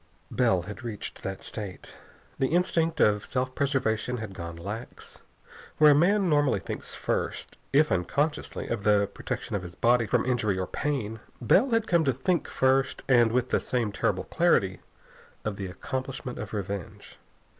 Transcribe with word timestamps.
Bell 0.31 0.63
had 0.63 0.83
reached 0.83 1.21
that 1.21 1.43
state. 1.43 1.93
The 2.39 2.47
instinct 2.55 2.99
of 2.99 3.23
self 3.23 3.53
preservation 3.53 4.17
had 4.17 4.33
gone 4.33 4.55
lax. 4.55 5.19
Where 5.77 5.91
a 5.91 5.93
man 5.93 6.27
normally 6.27 6.59
thinks 6.59 6.95
first, 6.95 7.59
if 7.71 7.91
unconsciously, 7.91 8.67
of 8.67 8.83
the 8.83 9.05
protection 9.13 9.55
of 9.55 9.61
his 9.61 9.75
body 9.75 10.07
from 10.07 10.25
injury 10.25 10.57
or 10.57 10.65
pain, 10.65 11.19
Bell 11.39 11.69
had 11.69 11.85
come 11.85 12.03
to 12.05 12.13
think 12.13 12.47
first, 12.47 13.03
and 13.07 13.31
with 13.31 13.49
the 13.49 13.59
same 13.59 13.91
terrible 13.91 14.23
clarity, 14.23 14.79
of 15.45 15.55
the 15.57 15.67
accomplishment 15.67 16.39
of 16.39 16.51
revenge. 16.51 17.19